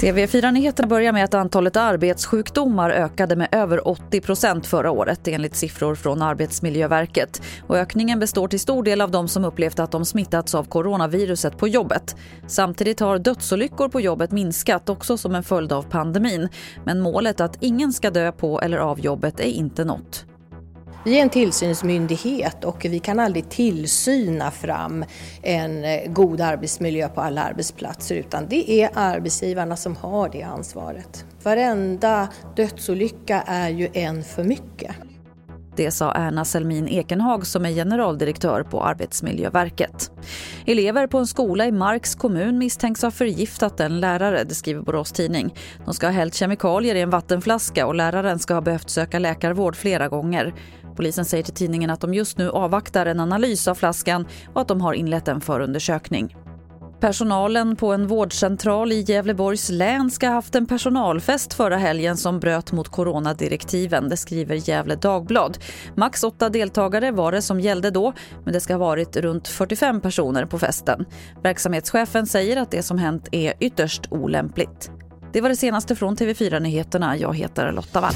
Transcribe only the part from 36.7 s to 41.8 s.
Ekenhag som är generaldirektör på Arbetsmiljöverket. Elever på en skola i